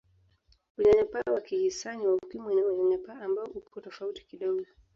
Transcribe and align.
Unyanyapaa 0.77 1.31
wa 1.33 1.41
kihisani 1.41 2.07
wa 2.07 2.15
Ukimwi 2.15 2.55
ni 2.55 2.61
Unyanyapaa 2.63 3.19
ambao 3.21 3.45
upo 3.45 3.81
tofauti 3.81 4.25
kidogo 4.25 4.65